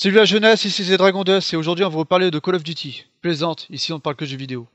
Salut 0.00 0.14
la 0.14 0.24
jeunesse, 0.24 0.64
ici 0.64 0.84
c'est 0.84 0.96
Dragon 0.96 1.24
Dust 1.24 1.52
et 1.52 1.56
aujourd'hui 1.56 1.84
on 1.84 1.88
va 1.88 1.96
vous 1.96 2.04
parler 2.04 2.30
de 2.30 2.38
Call 2.38 2.54
of 2.54 2.62
Duty. 2.62 3.06
Plaisante, 3.20 3.66
ici 3.68 3.92
on 3.92 3.96
ne 3.96 4.00
parle 4.00 4.14
que 4.14 4.24
de 4.24 4.30
jeux 4.30 4.36
vidéo. 4.36 4.68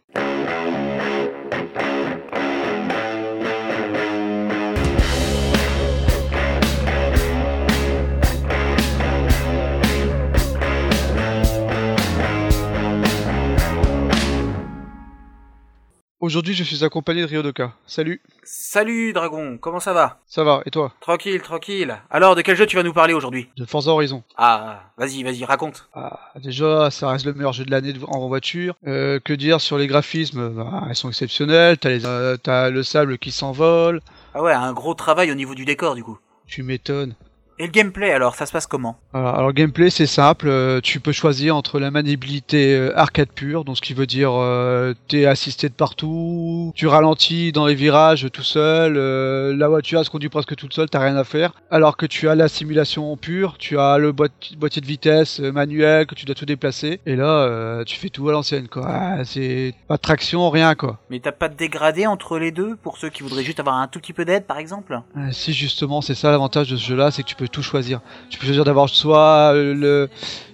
Aujourd'hui 16.23 16.53
je 16.53 16.63
suis 16.63 16.85
accompagné 16.85 17.19
de 17.19 17.27
Ryodoka. 17.27 17.73
Salut. 17.85 18.21
Salut 18.43 19.11
Dragon, 19.11 19.57
comment 19.57 19.81
ça 19.81 19.91
va? 19.91 20.19
Ça 20.25 20.45
va, 20.45 20.61
et 20.65 20.71
toi? 20.71 20.93
Tranquille, 21.01 21.41
tranquille. 21.41 21.97
Alors, 22.09 22.35
de 22.35 22.41
quel 22.41 22.55
jeu 22.55 22.65
tu 22.65 22.77
vas 22.77 22.83
nous 22.83 22.93
parler 22.93 23.13
aujourd'hui? 23.13 23.49
De 23.57 23.65
Forza 23.65 23.91
Horizon. 23.91 24.23
Ah, 24.37 24.83
vas-y, 24.97 25.21
vas-y, 25.23 25.43
raconte. 25.43 25.89
Ah, 25.93 26.31
déjà, 26.41 26.89
ça 26.91 27.09
reste 27.09 27.25
le 27.25 27.33
meilleur 27.33 27.51
jeu 27.51 27.65
de 27.65 27.71
l'année 27.71 27.93
en 28.07 28.25
voiture. 28.29 28.75
Euh, 28.87 29.19
que 29.19 29.33
dire 29.33 29.59
sur 29.59 29.77
les 29.77 29.85
graphismes? 29.87 30.47
Bah, 30.47 30.85
Ils 30.87 30.95
sont 30.95 31.09
exceptionnels. 31.09 31.77
T'as, 31.77 31.89
les, 31.89 32.05
euh, 32.05 32.37
t'as 32.37 32.69
le 32.69 32.83
sable 32.83 33.17
qui 33.17 33.31
s'envole. 33.31 33.99
Ah 34.33 34.41
ouais, 34.41 34.53
un 34.53 34.71
gros 34.71 34.93
travail 34.93 35.29
au 35.29 35.35
niveau 35.35 35.55
du 35.55 35.65
décor 35.65 35.93
du 35.93 36.05
coup. 36.05 36.17
Tu 36.47 36.63
m'étonnes. 36.63 37.15
Et 37.59 37.65
le 37.67 37.71
gameplay 37.71 38.11
alors, 38.11 38.35
ça 38.35 38.45
se 38.45 38.51
passe 38.51 38.65
comment? 38.67 38.97
Alors 39.13 39.45
le 39.47 39.53
gameplay 39.53 39.89
c'est 39.91 40.07
simple, 40.07 40.47
euh, 40.47 40.81
tu 40.81 40.99
peux 40.99 41.11
choisir 41.11 41.55
entre 41.55 41.79
la 41.79 41.91
maniabilité 41.91 42.75
euh, 42.75 42.97
arcade 42.97 43.29
pure, 43.29 43.63
donc 43.63 43.77
ce 43.77 43.81
qui 43.81 43.93
veut 43.93 44.07
dire 44.07 44.31
euh, 44.33 44.93
t'es 45.07 45.25
assisté 45.27 45.69
de 45.69 45.73
partout, 45.73 46.71
tu 46.75 46.87
ralentis 46.87 47.51
dans 47.51 47.67
les 47.67 47.75
virages 47.75 48.27
tout 48.33 48.41
seul, 48.43 48.95
euh, 48.97 49.55
la 49.55 49.67
voiture 49.67 50.03
se 50.03 50.09
conduit 50.09 50.29
presque 50.29 50.55
toute 50.55 50.73
seule, 50.73 50.89
t'as 50.89 50.99
rien 50.99 51.15
à 51.15 51.23
faire, 51.23 51.53
alors 51.69 51.95
que 51.95 52.05
tu 52.07 52.27
as 52.27 52.35
la 52.35 52.47
simulation 52.47 53.15
pure, 53.17 53.57
tu 53.59 53.77
as 53.77 53.97
le 53.99 54.11
boîti- 54.11 54.57
boîtier 54.57 54.81
de 54.81 54.87
vitesse 54.87 55.39
euh, 55.39 55.51
manuel 55.51 56.07
que 56.07 56.15
tu 56.15 56.25
dois 56.25 56.35
tout 56.35 56.45
déplacer, 56.45 56.99
et 57.05 57.15
là 57.15 57.25
euh, 57.43 57.83
tu 57.83 57.97
fais 57.97 58.09
tout 58.09 58.27
à 58.29 58.31
l'ancienne 58.31 58.67
quoi, 58.67 58.85
Ah, 58.87 59.23
c'est 59.25 59.75
pas 59.87 59.97
de 59.97 60.01
traction, 60.01 60.49
rien 60.49 60.73
quoi. 60.73 60.99
Mais 61.11 61.19
t'as 61.19 61.31
pas 61.31 61.49
de 61.49 61.55
dégradé 61.55 62.07
entre 62.07 62.39
les 62.39 62.51
deux 62.51 62.75
pour 62.77 62.97
ceux 62.97 63.09
qui 63.09 63.21
voudraient 63.21 63.43
juste 63.43 63.59
avoir 63.59 63.75
un 63.77 63.87
tout 63.87 63.99
petit 63.99 64.13
peu 64.13 64.25
d'aide 64.25 64.45
par 64.45 64.57
exemple? 64.57 64.99
Euh, 65.17 65.29
Si 65.31 65.53
justement 65.53 66.01
c'est 66.01 66.15
ça 66.15 66.31
l'avantage 66.31 66.69
de 66.71 66.75
ce 66.77 66.83
jeu 66.83 66.95
là, 66.95 67.11
c'est 67.11 67.21
que 67.21 67.27
tu 67.27 67.35
peux 67.35 67.42
tout 67.47 67.63
choisir. 67.63 68.01
Tu 68.29 68.37
peux 68.37 68.45
choisir 68.45 68.63
d'avoir 68.65 68.89
soit 68.89 69.53
euh, 69.53 69.73
le, 69.73 70.09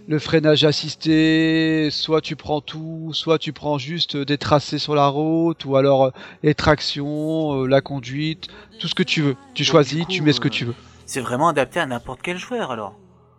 le 0.08 0.20
freinage 0.20 0.64
assisté, 0.64 1.90
soit 1.92 2.22
tu 2.22 2.36
prends 2.36 2.62
tout, 2.62 3.12
soit 3.14 3.38
tu 3.38 3.54
prends 3.54 3.78
juste 3.78 4.16
euh, 4.16 4.26
des 4.26 4.38
tracés 4.38 4.80
sur 4.80 4.96
la 4.96 5.08
route, 5.08 5.66
ou 5.66 5.76
alors 5.76 6.06
euh, 6.06 6.12
les 6.44 6.56
tractions, 6.56 7.66
la 7.66 7.82
conduite, 7.82 8.48
tout 8.80 8.88
ce 8.88 8.96
que 8.96 9.04
tu 9.04 9.22
veux. 9.22 9.36
Tu 9.54 9.64
Donc, 9.64 9.72
choisis, 9.72 10.06
coup, 10.06 10.12
tu 10.12 10.22
mets 10.22 10.34
ce 10.34 10.40
que 10.40 10.48
tu 10.48 10.66
veux. 10.66 10.76
C'est 11.06 11.22
vraiment 11.22 11.50
adapté 11.50 11.80
à 11.80 11.86
n'importe 11.86 12.22
quel 12.22 12.38
joueur 12.38 12.72
alors. 12.72 12.96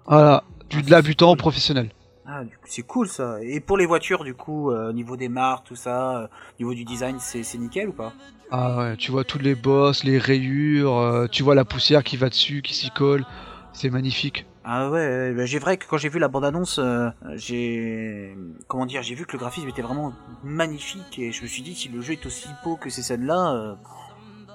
Voilà, 0.07 0.45
du 0.69 0.83
cool. 1.15 1.37
professionnel. 1.37 1.91
Ah, 2.27 2.45
du 2.45 2.51
coup, 2.51 2.67
c'est 2.67 2.83
cool 2.83 3.09
ça. 3.09 3.39
Et 3.43 3.61
pour 3.61 3.79
les 3.79 3.87
voitures 3.87 4.25
du 4.25 4.35
coup, 4.35 4.71
euh, 4.71 4.91
au 4.91 4.93
niveau 4.93 5.17
des 5.17 5.29
marques, 5.29 5.67
tout 5.67 5.77
ça, 5.77 6.19
euh, 6.19 6.27
niveau 6.59 6.75
du 6.75 6.85
design, 6.85 7.17
c'est 7.19 7.43
c'est 7.43 7.59
nickel 7.59 7.89
ou 7.89 7.93
pas? 7.93 8.13
Ah 8.51 8.77
ouais, 8.79 8.97
tu 8.97 9.11
vois 9.11 9.25
toutes 9.25 9.43
les 9.43 9.55
bosses, 9.55 10.05
les 10.05 10.19
rayures, 10.19 10.99
euh, 10.99 11.27
tu 11.27 11.43
vois 11.43 11.55
la 11.55 11.65
poussière 11.65 12.05
qui 12.05 12.17
va 12.17 12.29
dessus, 12.29 12.63
qui 12.63 12.75
s'y 12.75 12.91
colle. 12.91 13.25
C'est 13.73 13.91
magnifique. 13.91 14.47
Ah 14.65 14.91
ouais, 14.91 15.33
bah, 15.33 15.47
j'ai 15.47 15.59
vrai 15.59 15.77
que 15.79 15.87
quand 15.89 15.97
j'ai 15.97 16.09
vu 16.09 16.19
la 16.19 16.29
bande-annonce, 16.29 16.79
j'ai 17.37 18.37
comment 18.69 18.85
dire, 18.85 19.03
j'ai 19.03 19.15
vu 19.15 19.25
que 19.25 19.33
le 19.33 19.39
graphisme 19.39 19.69
était 19.69 19.83
vraiment 19.83 20.13
magnifique 20.45 21.19
et 21.19 21.33
je 21.33 21.43
me 21.43 21.47
suis 21.47 21.63
dit 21.63 21.75
si 21.75 21.89
le 21.89 22.01
jeu 22.03 22.13
est 22.13 22.27
aussi 22.27 22.49
beau 22.63 22.77
que 22.77 22.91
ces 22.91 23.03
scènes-là, 23.03 23.79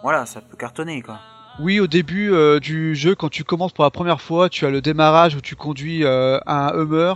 voilà, 0.04 0.26
ça 0.26 0.42
peut 0.42 0.56
cartonner 0.58 1.02
quoi. 1.02 1.20
Oui, 1.60 1.80
au 1.80 1.88
début 1.88 2.32
du 2.62 2.96
jeu, 2.96 3.16
quand 3.16 3.30
tu 3.30 3.44
commences 3.44 3.72
pour 3.72 3.84
la 3.86 3.90
première 3.90 4.22
fois, 4.22 4.50
tu 4.50 4.66
as 4.66 4.70
le 4.70 4.82
démarrage 4.82 5.36
où 5.36 5.42
tu 5.42 5.56
conduis 5.56 6.06
un 6.06 6.72
Hummer 6.76 7.14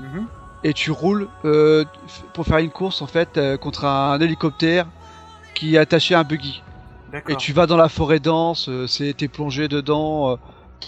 Mhm. 0.00 0.26
et 0.64 0.72
tu 0.72 0.90
roules 0.90 1.28
euh, 1.44 1.84
pour 2.32 2.46
faire 2.46 2.58
une 2.58 2.70
course 2.70 3.02
en 3.02 3.06
fait 3.06 3.36
euh, 3.36 3.56
contre 3.56 3.84
un 3.84 4.18
hélicoptère 4.20 4.86
qui 5.54 5.74
est 5.74 5.78
attaché 5.78 6.14
à 6.14 6.20
un 6.20 6.24
buggy. 6.24 6.62
Et 7.28 7.36
tu 7.36 7.52
vas 7.52 7.66
dans 7.66 7.76
la 7.78 7.88
forêt 7.88 8.20
dense, 8.20 8.68
euh, 8.68 8.86
c'est 8.86 9.14
t'es 9.14 9.28
plongé 9.28 9.66
dedans, 9.66 10.38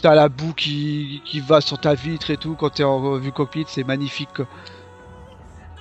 t'as 0.03 0.15
la 0.15 0.29
boue 0.29 0.53
qui, 0.53 1.23
qui 1.25 1.41
va 1.41 1.61
sur 1.61 1.79
ta 1.79 1.95
vitre 1.95 2.31
et 2.31 2.37
tout 2.37 2.55
quand 2.55 2.71
t'es 2.71 2.85
en 2.85 3.17
vue 3.17 3.33
cockpit, 3.33 3.65
c'est 3.67 3.85
magnifique. 3.85 4.29
quoi. 4.35 4.47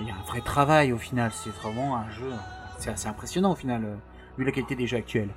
Il 0.00 0.06
y 0.06 0.10
a 0.10 0.14
un 0.14 0.26
vrai 0.26 0.40
travail 0.40 0.92
au 0.92 0.98
final, 0.98 1.30
c'est 1.34 1.50
vraiment 1.50 1.96
un 1.96 2.10
jeu, 2.10 2.32
c'est 2.78 2.90
assez 2.90 3.06
impressionnant 3.06 3.52
au 3.52 3.54
final, 3.54 3.98
vu 4.38 4.44
la 4.44 4.50
qualité 4.50 4.74
des 4.76 4.86
jeux 4.86 4.96
actuels. 4.96 5.28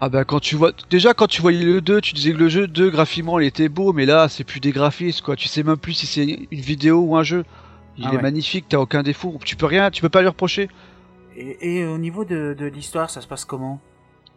Ah 0.00 0.08
bah 0.08 0.24
quand 0.24 0.40
tu 0.40 0.56
vois 0.56 0.72
déjà 0.90 1.14
quand 1.14 1.26
tu 1.28 1.40
voyais 1.40 1.64
le 1.64 1.80
2, 1.80 2.00
tu 2.00 2.14
disais 2.14 2.32
que 2.32 2.36
le 2.38 2.48
jeu 2.48 2.66
2 2.66 2.90
graphiquement 2.90 3.38
il 3.40 3.46
était 3.46 3.68
beau, 3.68 3.92
mais 3.92 4.06
là 4.06 4.28
c'est 4.28 4.44
plus 4.44 4.60
des 4.60 4.72
graphismes 4.72 5.24
quoi. 5.24 5.36
Tu 5.36 5.48
sais 5.48 5.62
même 5.62 5.78
plus 5.78 5.94
si 5.94 6.06
c'est 6.06 6.24
une 6.50 6.60
vidéo 6.60 7.00
ou 7.00 7.16
un 7.16 7.22
jeu. 7.22 7.44
Il 7.96 8.06
Ah 8.06 8.14
est 8.14 8.18
ouais. 8.18 8.22
magnifique, 8.22 8.66
t'as 8.68 8.78
aucun 8.78 9.02
défaut. 9.02 9.38
Tu 9.44 9.56
peux 9.56 9.66
rien, 9.66 9.90
tu 9.90 10.02
peux 10.02 10.08
pas 10.10 10.20
lui 10.22 10.28
reprocher. 10.28 10.68
Et, 11.36 11.78
et 11.78 11.86
au 11.86 11.98
niveau 11.98 12.24
de, 12.24 12.54
de 12.58 12.66
l'histoire, 12.66 13.10
ça 13.10 13.20
se 13.20 13.26
passe 13.26 13.44
comment? 13.44 13.80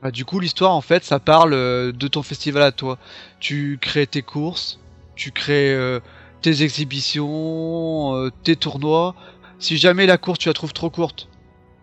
Bah, 0.01 0.11
du 0.11 0.25
coup, 0.25 0.39
l'histoire, 0.39 0.71
en 0.73 0.81
fait, 0.81 1.03
ça 1.03 1.19
parle 1.19 1.53
euh, 1.53 1.91
de 1.91 2.07
ton 2.07 2.21
festival 2.23 2.61
à 2.63 2.71
toi. 2.71 2.99
Tu 3.39 3.79
crées 3.81 4.07
tes 4.07 4.21
courses, 4.21 4.79
tu 5.15 5.31
crées 5.31 5.73
euh, 5.73 5.99
tes 6.41 6.61
exhibitions, 6.63 8.15
euh, 8.15 8.29
tes 8.43 8.55
tournois. 8.55 9.15
Si 9.59 9.77
jamais 9.77 10.05
la 10.05 10.17
course, 10.19 10.37
tu 10.39 10.49
la 10.49 10.53
trouves 10.53 10.73
trop 10.73 10.91
courte, 10.91 11.29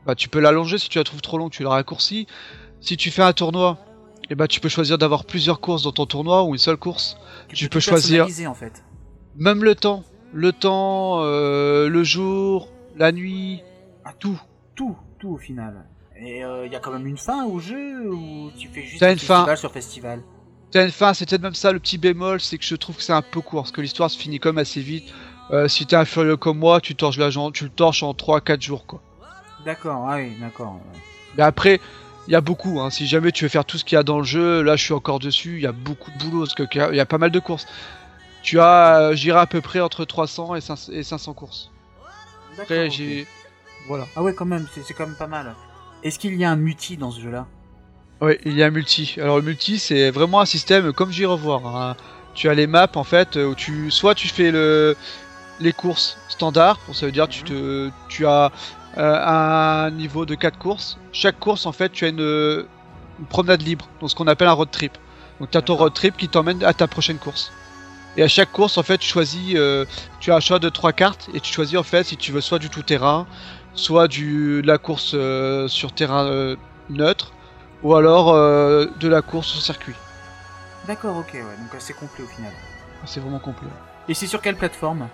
bah, 0.06 0.14
tu 0.14 0.28
peux 0.28 0.40
l'allonger. 0.40 0.78
Si 0.78 0.88
tu 0.88 0.98
la 0.98 1.04
trouves 1.04 1.22
trop 1.22 1.38
longue, 1.38 1.50
tu 1.52 1.64
la 1.64 1.70
raccourcis. 1.70 2.26
Si 2.84 2.98
tu 2.98 3.10
fais 3.10 3.22
un 3.22 3.32
tournoi, 3.32 3.78
et 4.28 4.34
bah, 4.34 4.46
tu 4.46 4.60
peux 4.60 4.68
choisir 4.68 4.98
d'avoir 4.98 5.24
plusieurs 5.24 5.58
courses 5.58 5.84
dans 5.84 5.92
ton 5.92 6.04
tournoi 6.04 6.42
ou 6.44 6.52
une 6.52 6.58
seule 6.58 6.76
course. 6.76 7.16
Tu 7.48 7.70
peux 7.70 7.78
tout 7.78 7.80
choisir- 7.80 8.26
en 8.46 8.52
fait. 8.54 8.84
Même 9.36 9.64
le 9.64 9.74
temps. 9.74 10.04
Le 10.34 10.52
temps, 10.52 11.20
euh, 11.22 11.88
le 11.88 12.04
jour, 12.04 12.68
la 12.96 13.10
nuit, 13.10 13.62
Ah, 14.04 14.12
tout, 14.18 14.38
tout, 14.74 14.94
tout 15.18 15.30
au 15.30 15.38
final. 15.38 15.86
Et 16.20 16.40
il 16.40 16.70
y 16.70 16.76
a 16.76 16.78
quand 16.78 16.92
même 16.92 17.06
une 17.06 17.16
fin 17.16 17.46
au 17.46 17.58
jeu 17.58 18.10
ou 18.12 18.50
tu 18.58 18.68
fais 18.68 18.82
juste 18.82 19.00
T'as 19.00 19.12
une 19.12 19.18
festival 19.18 19.46
fin. 19.46 19.56
sur 19.56 19.72
festival? 19.72 20.20
T'as 20.70 20.84
une 20.84 20.90
fin, 20.90 21.14
c'est 21.14 21.26
peut-être 21.26 21.40
même 21.40 21.54
ça 21.54 21.72
le 21.72 21.78
petit 21.80 21.96
bémol, 21.96 22.38
c'est 22.38 22.58
que 22.58 22.64
je 22.66 22.74
trouve 22.76 22.96
que 22.96 23.02
c'est 23.02 23.14
un 23.14 23.22
peu 23.22 23.40
court, 23.40 23.62
parce 23.62 23.72
que 23.72 23.80
l'histoire 23.80 24.10
se 24.10 24.18
finit 24.18 24.40
comme 24.40 24.58
assez 24.58 24.82
vite. 24.82 25.10
Euh, 25.52 25.68
si 25.68 25.86
t'es 25.86 25.96
un 25.96 26.04
furieux 26.04 26.36
comme 26.36 26.58
moi, 26.58 26.82
tu 26.82 26.94
torches 26.94 27.16
la 27.16 27.30
jambe, 27.30 27.54
tu 27.54 27.64
le 27.64 27.70
torches 27.70 28.02
en 28.02 28.12
3-4 28.12 28.60
jours 28.60 28.84
quoi. 28.84 29.00
D'accord, 29.64 30.06
ah 30.06 30.16
oui, 30.16 30.32
d'accord. 30.38 30.74
ouais. 30.74 31.00
Mais 31.38 31.42
après, 31.44 31.80
il 32.26 32.32
y 32.32 32.36
a 32.36 32.40
beaucoup, 32.40 32.80
hein. 32.80 32.90
si 32.90 33.06
jamais 33.06 33.32
tu 33.32 33.44
veux 33.44 33.48
faire 33.48 33.64
tout 33.64 33.76
ce 33.78 33.84
qu'il 33.84 33.96
y 33.96 33.98
a 33.98 34.02
dans 34.02 34.18
le 34.18 34.24
jeu, 34.24 34.62
là 34.62 34.76
je 34.76 34.84
suis 34.84 34.94
encore 34.94 35.18
dessus, 35.18 35.56
il 35.56 35.62
y 35.62 35.66
a 35.66 35.72
beaucoup 35.72 36.10
de 36.10 36.18
boulot, 36.18 36.40
parce 36.46 36.54
qu'il 36.54 36.80
y 36.80 36.82
a- 36.84 36.90
il 36.90 36.96
y 36.96 37.00
a 37.00 37.06
pas 37.06 37.18
mal 37.18 37.30
de 37.30 37.38
courses. 37.38 37.66
Tu 38.42 38.60
as, 38.60 38.98
euh, 39.00 39.14
j'irai 39.14 39.38
à 39.40 39.46
peu 39.46 39.60
près 39.60 39.80
entre 39.80 40.04
300 40.04 40.54
et 40.54 40.60
500, 40.60 40.92
et 40.92 41.02
500 41.02 41.32
courses. 41.34 41.70
Après 42.58 42.90
j'ai... 42.90 43.26
Voilà. 43.88 44.06
Ah 44.16 44.22
ouais, 44.22 44.32
quand 44.34 44.46
même, 44.46 44.66
c'est 44.72 44.94
quand 44.94 45.06
même 45.06 45.16
pas 45.16 45.26
mal. 45.26 45.54
Est-ce 46.02 46.18
qu'il 46.18 46.34
y 46.36 46.44
a 46.44 46.50
un 46.50 46.56
multi 46.56 46.96
dans 46.96 47.10
ce 47.10 47.20
jeu-là? 47.20 47.46
Ouais, 48.20 48.38
il 48.44 48.52
y 48.54 48.62
a 48.62 48.66
un 48.66 48.70
multi. 48.70 49.16
Alors 49.18 49.36
le 49.36 49.42
multi, 49.42 49.78
c'est 49.78 50.10
vraiment 50.10 50.40
un 50.40 50.46
système 50.46 50.92
comme 50.92 51.10
j'y 51.10 51.26
revoir. 51.26 51.66
hein. 51.76 51.96
Tu 52.34 52.48
as 52.48 52.54
les 52.54 52.66
maps 52.66 52.88
en 52.94 53.04
fait 53.04 53.36
où 53.36 53.54
tu 53.54 53.90
soit 53.90 54.14
tu 54.14 54.28
fais 54.28 54.50
le 54.50 54.96
les 55.60 55.72
courses 55.72 56.16
standard, 56.28 56.78
ça 56.92 57.06
veut 57.06 57.12
dire 57.12 57.28
tu 57.28 57.44
te 57.44 57.90
tu 58.08 58.26
as 58.26 58.50
euh, 58.96 59.86
un 59.86 59.90
niveau 59.90 60.26
de 60.26 60.34
4 60.34 60.58
courses. 60.58 60.98
Chaque 61.12 61.38
course 61.38 61.66
en 61.66 61.72
fait, 61.72 61.90
tu 61.90 62.04
as 62.04 62.08
une, 62.08 62.66
une 63.18 63.26
promenade 63.26 63.62
libre, 63.62 63.88
donc 64.00 64.10
ce 64.10 64.14
qu'on 64.14 64.26
appelle 64.26 64.48
un 64.48 64.52
road 64.52 64.70
trip. 64.70 64.96
Donc 65.40 65.50
tu 65.50 65.58
as 65.58 65.62
ton 65.62 65.74
road 65.74 65.92
trip 65.92 66.16
qui 66.16 66.28
t'emmène 66.28 66.62
à 66.64 66.72
ta 66.72 66.86
prochaine 66.86 67.18
course. 67.18 67.52
Et 68.16 68.22
à 68.22 68.28
chaque 68.28 68.52
course 68.52 68.78
en 68.78 68.82
fait, 68.82 68.98
tu 68.98 69.08
choisis 69.08 69.54
euh, 69.56 69.84
tu 70.20 70.30
as 70.30 70.36
un 70.36 70.40
choix 70.40 70.58
de 70.58 70.68
trois 70.68 70.92
cartes 70.92 71.28
et 71.34 71.40
tu 71.40 71.52
choisis 71.52 71.76
en 71.76 71.82
fait 71.82 72.04
si 72.04 72.16
tu 72.16 72.30
veux 72.30 72.40
soit 72.40 72.58
du 72.58 72.70
tout 72.70 72.82
terrain, 72.82 73.26
soit 73.74 74.06
du 74.06 74.62
de 74.62 74.66
la 74.66 74.78
course 74.78 75.12
euh, 75.14 75.66
sur 75.66 75.92
terrain 75.92 76.26
euh, 76.26 76.56
neutre 76.90 77.32
ou 77.82 77.94
alors 77.94 78.32
de 78.32 79.08
la 79.08 79.20
course 79.20 79.48
sur 79.48 79.60
circuit. 79.60 79.94
D'accord, 80.86 81.16
ok, 81.18 81.30
ouais, 81.34 81.40
donc 81.42 81.74
assez 81.76 81.92
complet 81.92 82.24
au 82.24 82.26
final. 82.26 82.52
C'est 83.04 83.20
vraiment 83.20 83.40
complet. 83.40 83.68
Et 84.08 84.14
c'est 84.14 84.26
sur 84.26 84.40
quelle 84.40 84.56
plateforme? 84.56 85.08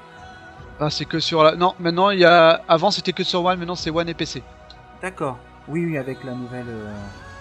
Ah, 0.81 0.89
c'est 0.91 1.05
que 1.05 1.21
sur 1.21 1.43
la. 1.43 1.57
Non, 1.57 1.75
maintenant 1.79 2.11
il 2.11 2.21
y 2.21 2.25
a. 2.25 2.63
Avant 2.69 2.91
c'était 2.91 3.13
que 3.13 3.23
sur 3.25 3.45
One, 3.45 3.59
maintenant 3.59 3.75
c'est 3.75 3.91
One 3.91 4.09
et 4.09 4.15
PC. 4.15 4.43
D'accord. 5.03 5.39
Oui, 5.69 5.85
oui, 5.85 5.99
avec 5.99 6.25
la 6.25 6.33
nouvelle 6.35 6.67
euh, 6.69 6.93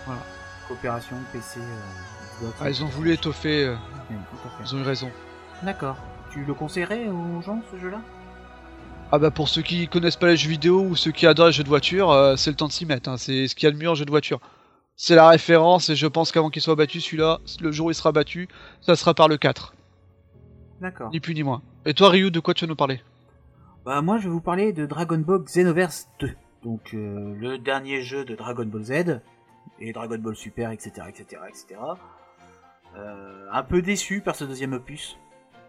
Voilà. 0.06 0.22
coopération 0.68 1.16
PC. 1.32 1.60
euh. 1.60 2.48
Ah, 2.62 2.70
ils 2.70 2.84
ont 2.84 2.88
voulu 2.88 3.12
étoffer, 3.14 3.66
euh, 3.66 3.76
Oui, 4.10 4.16
ils 4.64 4.76
ont 4.76 4.80
eu 4.80 4.84
raison. 4.84 5.10
D'accord. 5.64 5.98
Tu 6.32 6.44
le 6.46 6.54
conseillerais 6.54 7.08
aux 7.08 7.42
gens 7.42 7.62
ce 7.72 7.78
jeu-là? 7.80 8.00
Ah 9.12 9.18
bah 9.20 9.32
pour 9.32 9.50
ceux 9.50 9.62
qui 9.64 9.88
connaissent 9.88 10.16
pas 10.18 10.28
les 10.28 10.38
jeux 10.38 10.50
vidéo 10.50 10.82
ou 10.82 10.96
ceux 10.96 11.12
qui 11.12 11.26
adorent 11.26 11.48
les 11.48 11.52
jeux 11.54 11.64
de 11.64 11.70
voiture, 11.70 12.12
euh, 12.12 12.36
c'est 12.36 12.50
le 12.52 12.56
temps 12.56 12.68
de 12.68 12.72
s'y 12.72 12.86
mettre. 12.86 13.10
hein. 13.10 13.18
C'est 13.18 13.48
ce 13.48 13.56
qu'il 13.56 13.66
y 13.66 13.68
a 13.68 13.72
de 13.72 13.78
mieux 13.78 13.90
en 13.90 13.96
jeu 13.96 14.06
de 14.06 14.12
voiture. 14.12 14.40
C'est 14.96 15.16
la 15.16 15.28
référence 15.30 15.90
et 15.90 15.96
je 15.96 16.06
pense 16.08 16.32
qu'avant 16.32 16.50
qu'il 16.50 16.62
soit 16.62 16.76
battu, 16.76 17.02
celui-là, 17.02 17.40
le 17.62 17.72
jour 17.72 17.88
où 17.88 17.92
il 17.92 17.96
sera 17.96 18.12
battu, 18.12 18.48
ça 18.82 18.96
sera 18.96 19.14
par 19.14 19.28
le 19.28 19.38
4. 19.38 19.74
D'accord. 20.82 21.10
Ni 21.12 21.20
plus 21.20 21.34
ni 21.34 21.44
moins. 21.44 21.62
Et 21.86 21.94
toi 21.94 22.10
Ryu, 22.10 22.30
de 22.32 22.40
quoi 22.40 22.54
tu 22.54 22.66
vas 22.66 22.70
nous 22.70 22.76
parler? 22.76 23.02
Bah 23.86 24.02
moi 24.02 24.18
je 24.18 24.24
vais 24.24 24.30
vous 24.30 24.42
parler 24.42 24.74
de 24.74 24.86
Dragon 24.86 25.18
Ball 25.18 25.44
Xenoverse 25.44 26.10
2. 26.20 26.32
Donc 26.64 26.94
euh, 26.94 27.34
le 27.36 27.58
dernier 27.58 28.02
jeu 28.02 28.26
de 28.26 28.36
Dragon 28.36 28.66
Ball 28.66 28.84
Z 28.84 29.22
et 29.80 29.94
Dragon 29.94 30.18
Ball 30.18 30.36
Super, 30.36 30.72
etc. 30.72 31.08
etc., 31.08 31.42
etc. 31.48 31.80
Euh, 32.98 33.48
un 33.52 33.64
peu 33.64 33.82
déçu 33.82 34.22
par 34.22 34.36
ce 34.36 34.44
deuxième 34.44 34.74
opus. 34.74 35.18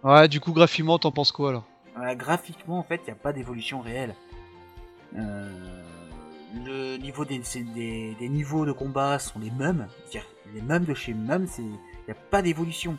Ouais, 0.03 0.29
du 0.29 0.41
coup 0.41 0.53
graphiquement, 0.53 0.99
t'en 0.99 1.12
penses 1.12 1.33
quoi 1.33 1.51
alors? 1.51 1.65
Euh, 1.99 2.15
graphiquement, 2.15 2.79
en 2.79 2.83
fait, 2.83 3.01
il 3.03 3.07
n'y 3.07 3.12
a 3.12 3.17
pas 3.17 3.33
d'évolution 3.33 3.81
réelle. 3.81 4.15
Euh, 5.17 5.83
le 6.65 6.97
niveau 6.97 7.25
des, 7.25 7.41
des, 7.75 8.15
des, 8.19 8.29
niveaux 8.29 8.65
de 8.65 8.73
combat 8.73 9.19
sont 9.19 9.39
les 9.39 9.51
mêmes, 9.51 9.89
les 10.55 10.62
mêmes 10.62 10.85
de 10.85 10.95
chez 10.95 11.15
mêmes, 11.15 11.47
il 11.59 11.65
n'y 11.65 12.11
a 12.11 12.15
pas 12.31 12.43
d'évolution. 12.43 12.97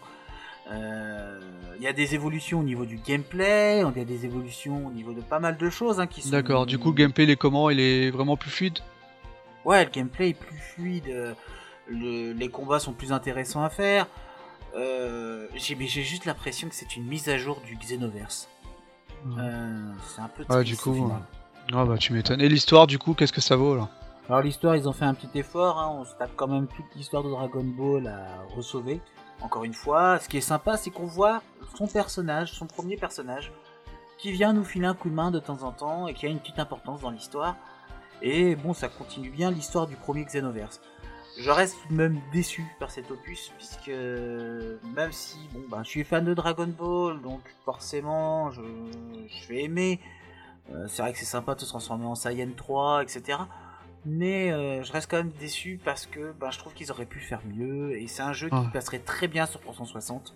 Euh, 0.69 1.39
il 1.77 1.83
y 1.83 1.87
a 1.87 1.93
des 1.93 2.13
évolutions 2.13 2.59
au 2.59 2.63
niveau 2.63 2.85
du 2.85 2.97
gameplay, 2.97 3.79
il 3.79 3.97
y 3.97 4.01
a 4.01 4.05
des 4.05 4.25
évolutions 4.25 4.87
au 4.87 4.91
niveau 4.91 5.13
de 5.13 5.21
pas 5.21 5.39
mal 5.39 5.57
de 5.57 5.69
choses 5.69 5.99
hein, 5.99 6.07
qui 6.07 6.21
sont. 6.21 6.29
D'accord. 6.29 6.65
Du 6.65 6.77
coup, 6.77 6.89
le 6.89 6.95
gameplay, 6.95 7.23
il 7.23 7.29
est 7.29 7.35
comment? 7.35 7.69
Il 7.69 7.79
est 7.79 8.11
vraiment 8.11 8.37
plus 8.37 8.51
fluide? 8.51 8.79
Ouais, 9.65 9.83
le 9.83 9.89
gameplay 9.89 10.29
est 10.29 10.39
plus 10.39 10.57
fluide. 10.57 11.35
les 11.89 12.49
combats 12.49 12.79
sont 12.79 12.93
plus 12.93 13.11
intéressants 13.11 13.63
à 13.63 13.69
faire. 13.69 14.07
Euh, 14.75 15.47
j'ai 15.55 15.75
juste 15.87 16.25
l'impression 16.25 16.69
que 16.69 16.75
c'est 16.75 16.95
une 16.95 17.05
mise 17.05 17.29
à 17.29 17.37
jour 17.37 17.61
du 17.65 17.75
Xenoverse. 17.75 18.47
Euh, 19.37 19.77
c'est 20.07 20.21
un 20.21 20.27
peu 20.27 20.43
triste, 20.45 20.57
ouais, 20.57 20.63
du 20.63 20.77
coup. 20.77 21.11
Ah 21.73 21.85
bah 21.85 21.97
tu 21.97 22.13
m'étonnes. 22.13 22.41
Et 22.41 22.49
l'histoire 22.49 22.87
du 22.87 22.97
coup, 22.97 23.13
qu'est-ce 23.13 23.33
que 23.33 23.41
ça 23.41 23.55
vaut 23.55 23.75
là? 23.75 23.89
Alors 24.27 24.41
l'histoire, 24.41 24.75
ils 24.75 24.87
ont 24.87 24.93
fait 24.93 25.05
un 25.05 25.13
petit 25.13 25.29
effort. 25.37 25.77
Hein. 25.77 25.95
On 25.99 26.05
se 26.05 26.15
tape 26.15 26.31
quand 26.35 26.47
même 26.47 26.67
toute 26.67 26.85
l'histoire 26.95 27.23
de 27.23 27.29
Dragon 27.29 27.63
Ball 27.63 28.07
à 28.07 28.55
ressauver. 28.55 28.99
Encore 29.41 29.63
une 29.63 29.73
fois, 29.73 30.19
ce 30.19 30.29
qui 30.29 30.37
est 30.37 30.41
sympa, 30.41 30.77
c'est 30.77 30.91
qu'on 30.91 31.05
voit 31.05 31.41
son 31.75 31.87
personnage, 31.87 32.53
son 32.53 32.67
premier 32.67 32.97
personnage, 32.97 33.51
qui 34.17 34.31
vient 34.31 34.53
nous 34.53 34.63
filer 34.63 34.85
un 34.85 34.93
coup 34.93 35.09
de 35.09 35.15
main 35.15 35.31
de 35.31 35.39
temps 35.39 35.63
en 35.63 35.71
temps 35.71 36.07
et 36.07 36.13
qui 36.13 36.25
a 36.25 36.29
une 36.29 36.39
petite 36.39 36.59
importance 36.59 37.01
dans 37.01 37.09
l'histoire. 37.09 37.55
Et 38.21 38.55
bon, 38.55 38.73
ça 38.73 38.87
continue 38.87 39.31
bien 39.31 39.49
l'histoire 39.49 39.87
du 39.87 39.95
premier 39.95 40.25
Xenoverse 40.25 40.79
je 41.37 41.49
reste 41.49 41.77
même 41.89 42.19
déçu 42.31 42.65
par 42.79 42.91
cet 42.91 43.09
opus, 43.11 43.51
puisque 43.57 43.87
même 43.87 45.11
si 45.11 45.37
bon, 45.53 45.61
ben, 45.69 45.83
je 45.83 45.89
suis 45.89 46.03
fan 46.03 46.25
de 46.25 46.33
Dragon 46.33 46.67
Ball, 46.67 47.21
donc 47.21 47.41
forcément 47.65 48.51
je, 48.51 48.61
vais 49.47 49.63
aimer. 49.63 49.99
Euh, 50.71 50.85
c'est 50.87 51.01
vrai 51.01 51.11
que 51.13 51.19
c'est 51.19 51.25
sympa 51.25 51.55
de 51.55 51.61
se 51.61 51.65
transformer 51.65 52.05
en 52.05 52.15
Saiyan 52.15 52.51
3, 52.55 53.03
etc. 53.03 53.39
Mais 54.05 54.51
euh, 54.51 54.83
je 54.83 54.91
reste 54.91 55.09
quand 55.09 55.17
même 55.17 55.31
déçu 55.39 55.79
parce 55.83 56.07
que 56.07 56.33
ben, 56.39 56.49
je 56.49 56.57
trouve 56.57 56.73
qu'ils 56.73 56.91
auraient 56.91 57.05
pu 57.05 57.19
faire 57.19 57.41
mieux, 57.45 57.95
et 57.97 58.07
c'est 58.07 58.23
un 58.23 58.33
jeu 58.33 58.49
qui 58.49 58.67
passerait 58.73 58.99
très 58.99 59.27
bien 59.27 59.45
sur 59.45 59.59
360. 59.61 60.33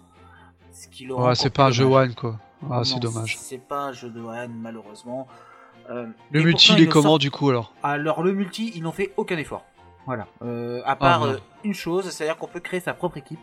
ouais, 1.10 1.36
c'est 1.36 1.50
pas 1.50 1.66
un 1.66 1.72
jeu 1.72 1.86
One 1.86 2.14
quoi. 2.14 2.40
Ah, 2.70 2.82
c'est 2.84 3.00
dommage. 3.00 3.38
C'est 3.38 3.58
pas 3.58 3.86
un 3.86 3.92
jeu 3.92 4.10
de 4.10 4.22
One, 4.22 4.54
malheureusement. 4.62 5.28
Euh, 5.90 6.08
le 6.32 6.42
multi, 6.42 6.74
il 6.74 6.82
est 6.82 6.88
comment 6.88 7.18
du 7.18 7.32
coup 7.32 7.50
alors 7.50 7.74
Alors, 7.84 8.24
le 8.24 8.34
multi, 8.34 8.72
ils 8.76 8.84
n'ont 8.84 8.92
fait 8.92 9.14
aucun 9.18 9.38
effort. 9.38 9.66
Voilà. 10.06 10.28
Euh, 10.44 10.82
à 10.86 10.96
part 10.96 11.24
ah, 11.24 11.28
euh, 11.28 11.38
une 11.64 11.74
chose, 11.74 12.10
c'est-à-dire 12.10 12.38
qu'on 12.38 12.48
peut 12.48 12.60
créer 12.60 12.80
sa 12.80 12.94
propre 12.94 13.18
équipe. 13.18 13.40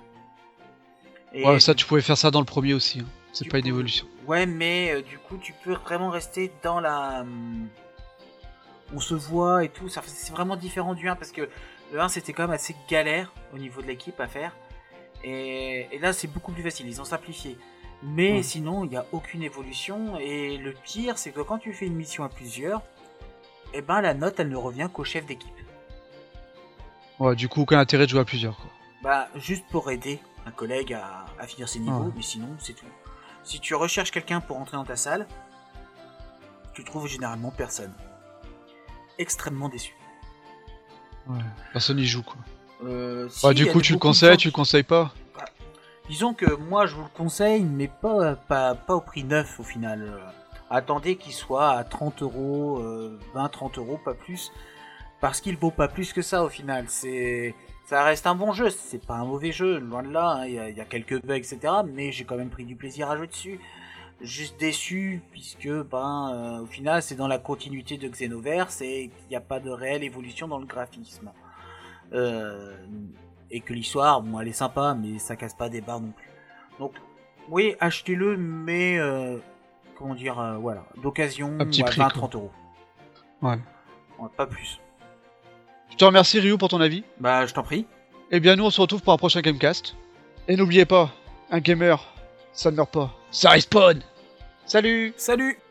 ouais, 1.34 1.60
ça, 1.60 1.74
tu 1.74 1.86
pouvais 1.86 2.00
faire 2.00 2.16
ça 2.16 2.30
dans 2.30 2.40
le 2.40 2.46
premier 2.46 2.74
aussi. 2.74 3.00
Hein. 3.00 3.06
C'est 3.32 3.48
pas 3.48 3.58
une 3.58 3.66
évolution. 3.66 4.06
Ouais, 4.26 4.46
mais 4.46 5.02
du 5.02 5.18
coup, 5.18 5.36
tu 5.38 5.54
peux 5.64 5.74
vraiment 5.74 6.10
rester 6.10 6.52
dans 6.62 6.80
la. 6.80 7.24
On 8.94 9.00
se 9.00 9.14
voit 9.14 9.64
et 9.64 9.68
tout. 9.68 9.88
C'est 9.88 10.32
vraiment 10.32 10.56
différent 10.56 10.94
du 10.94 11.08
1 11.08 11.16
parce 11.16 11.32
que 11.32 11.48
le 11.92 12.00
1 12.00 12.08
c'était 12.08 12.32
quand 12.32 12.42
même 12.42 12.52
assez 12.52 12.76
galère 12.88 13.32
au 13.54 13.58
niveau 13.58 13.82
de 13.82 13.86
l'équipe 13.86 14.18
à 14.20 14.28
faire. 14.28 14.52
Et, 15.24 15.98
là, 16.00 16.12
c'est 16.12 16.26
beaucoup 16.26 16.52
plus 16.52 16.62
facile. 16.62 16.88
Ils 16.88 17.00
ont 17.00 17.04
simplifié. 17.04 17.56
Mais 18.02 18.42
sinon, 18.42 18.84
il 18.84 18.90
n'y 18.90 18.96
a 18.96 19.06
aucune 19.12 19.42
évolution. 19.42 20.18
Et 20.18 20.56
le 20.56 20.72
pire, 20.72 21.18
c'est 21.18 21.30
que 21.30 21.40
quand 21.40 21.58
tu 21.58 21.72
fais 21.72 21.86
une 21.86 21.94
mission 21.94 22.24
à 22.24 22.28
plusieurs, 22.28 22.80
et 23.74 23.78
eh 23.78 23.82
ben 23.82 24.02
la 24.02 24.12
note 24.12 24.38
elle 24.38 24.50
ne 24.50 24.56
revient 24.56 24.88
qu'au 24.92 25.04
chef 25.04 25.24
d'équipe. 25.24 25.50
Ouais, 27.18 27.34
du 27.36 27.48
coup, 27.48 27.62
aucun 27.62 27.78
intérêt 27.78 28.04
de 28.04 28.10
jouer 28.10 28.20
à 28.20 28.24
plusieurs. 28.24 28.56
Quoi. 28.56 28.70
Bah, 29.02 29.28
juste 29.36 29.64
pour 29.70 29.90
aider 29.90 30.20
un 30.44 30.50
collègue 30.50 30.92
à, 30.92 31.46
finir 31.46 31.68
ses 31.68 31.78
niveaux, 31.78 32.12
mais 32.14 32.22
sinon, 32.22 32.48
c'est 32.58 32.74
tout. 32.74 32.86
Si 33.44 33.60
tu 33.60 33.74
recherches 33.74 34.10
quelqu'un 34.10 34.40
pour 34.40 34.58
entrer 34.58 34.76
dans 34.76 34.84
ta 34.84 34.96
salle, 34.96 35.26
tu 36.74 36.84
trouves 36.84 37.08
généralement 37.08 37.50
personne. 37.50 37.92
Extrêmement 39.18 39.68
déçu. 39.68 39.94
Ouais, 41.26 41.38
personne 41.72 41.96
n'y 41.96 42.06
joue 42.06 42.22
quoi. 42.22 42.36
Euh, 42.84 43.28
bah, 43.42 43.54
du 43.54 43.66
coup, 43.66 43.80
tu 43.80 43.92
le 43.92 43.98
conseilles, 43.98 44.36
tu 44.36 44.48
le 44.48 44.52
conseilles 44.52 44.82
pas 44.82 45.12
bah, 45.36 45.44
Disons 46.08 46.34
que 46.34 46.52
moi 46.54 46.86
je 46.86 46.96
vous 46.96 47.02
le 47.02 47.08
conseille, 47.14 47.62
mais 47.62 47.88
pas, 47.88 48.34
pas, 48.34 48.74
pas 48.74 48.94
au 48.94 49.00
prix 49.00 49.24
neuf 49.24 49.60
au 49.60 49.62
final. 49.62 50.02
Euh, 50.02 50.18
attendez 50.70 51.16
qu'il 51.16 51.32
soit 51.32 51.70
à 51.70 51.84
30 51.84 52.22
euros, 52.22 52.82
20-30 53.34 53.78
euh, 53.78 53.80
euros, 53.80 54.00
pas 54.04 54.14
plus 54.14 54.50
parce 55.22 55.40
qu'il 55.40 55.56
vaut 55.56 55.70
pas 55.70 55.88
plus 55.88 56.12
que 56.12 56.20
ça 56.20 56.44
au 56.44 56.50
final. 56.50 56.86
C'est 56.88 57.54
ça 57.86 58.04
reste 58.04 58.26
un 58.26 58.34
bon 58.34 58.52
jeu, 58.52 58.70
c'est 58.70 59.04
pas 59.04 59.14
un 59.14 59.24
mauvais 59.24 59.52
jeu, 59.52 59.78
loin 59.78 60.02
de 60.02 60.10
là, 60.10 60.38
hein. 60.40 60.46
il 60.46 60.54
y, 60.54 60.80
a 60.80 60.84
quelques 60.84 61.24
bugs, 61.24 61.36
etc. 61.36 61.58
Mais 61.86 62.10
j'ai 62.10 62.24
quand 62.24 62.36
même 62.36 62.50
pris 62.50 62.64
du 62.64 62.74
plaisir 62.74 63.10
à 63.10 63.16
jouer 63.16 63.28
dessus. 63.28 63.60
Juste 64.22 64.58
déçu, 64.60 65.20
puisque 65.32 65.68
ben, 65.68 66.30
euh, 66.32 66.62
au 66.62 66.66
final 66.66 67.02
c'est 67.02 67.16
dans 67.16 67.26
la 67.26 67.38
continuité 67.38 67.96
de 67.96 68.08
Xenoverse 68.08 68.80
et 68.80 69.04
il 69.04 69.28
n'y 69.28 69.36
a 69.36 69.40
pas 69.40 69.58
de 69.58 69.70
réelle 69.70 70.04
évolution 70.04 70.46
dans 70.46 70.58
le 70.58 70.66
graphisme. 70.66 71.32
Euh, 72.12 72.76
et 73.50 73.60
que 73.60 73.72
l'histoire, 73.72 74.22
bon 74.22 74.38
elle 74.40 74.48
est 74.48 74.52
sympa, 74.52 74.94
mais 74.94 75.18
ça 75.18 75.34
casse 75.34 75.54
pas 75.54 75.68
des 75.68 75.80
barres 75.80 76.00
non 76.00 76.12
plus. 76.12 76.30
Donc 76.78 76.92
oui, 77.48 77.74
achetez-le, 77.80 78.36
mais 78.36 78.98
euh, 78.98 79.38
comment 79.98 80.14
dire, 80.14 80.58
voilà, 80.60 80.84
d'occasion 81.02 81.58
à 81.58 81.64
20-30 81.64 82.36
euros. 82.36 82.52
Ouais. 83.42 83.58
Pas 84.36 84.46
plus. 84.46 84.78
Je 85.90 85.96
te 85.96 86.04
remercie 86.04 86.38
Ryu 86.38 86.56
pour 86.56 86.68
ton 86.68 86.80
avis. 86.80 87.02
Bah, 87.18 87.44
je 87.44 87.52
t'en 87.52 87.64
prie. 87.64 87.80
Et 88.30 88.36
eh 88.36 88.40
bien, 88.40 88.56
nous 88.56 88.64
on 88.64 88.70
se 88.70 88.80
retrouve 88.80 89.02
pour 89.02 89.12
un 89.12 89.18
prochain 89.18 89.40
Gamecast. 89.40 89.96
Et 90.48 90.56
n'oubliez 90.56 90.86
pas, 90.86 91.10
un 91.50 91.60
gamer, 91.60 92.02
ça 92.52 92.70
ne 92.70 92.76
meurt 92.76 92.90
pas, 92.90 93.14
ça 93.30 93.50
respawn. 93.50 94.00
Salut. 94.72 95.12
Salut 95.20 95.61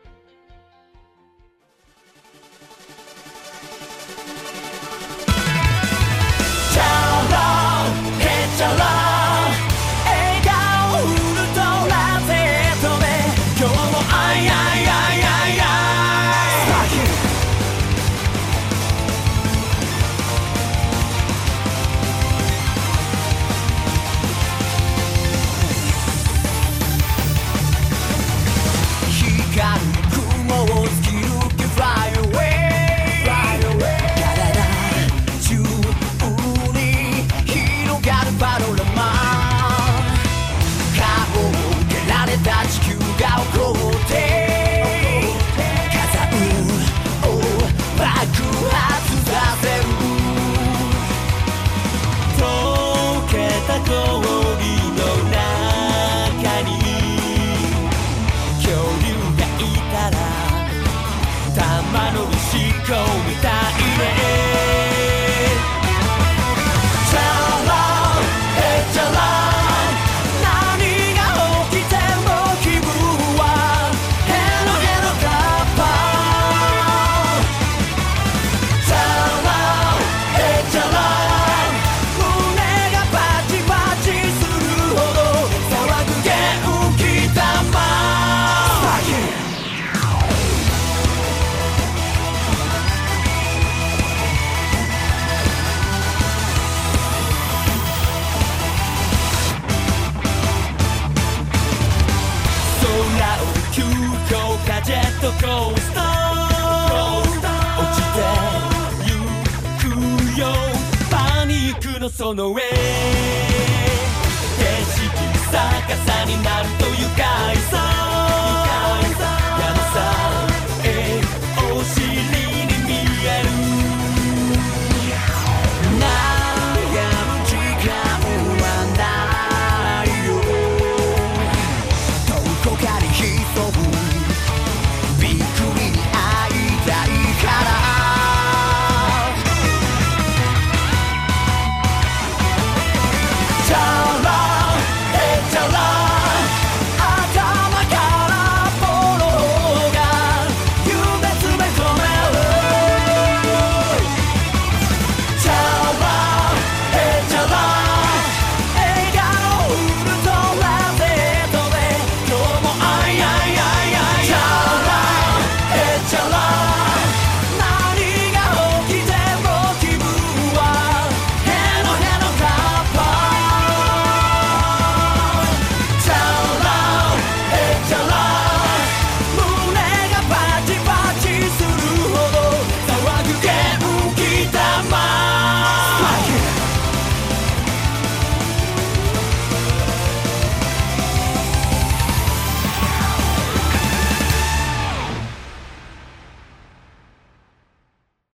on 112.32 112.36
the 112.36 112.48
way. 112.48 112.81